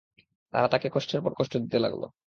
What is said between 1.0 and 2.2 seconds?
পর কষ্ট দিতে লাগল।